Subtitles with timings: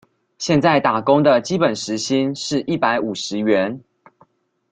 [0.39, 3.79] 現在打工的基本時薪是一百五十元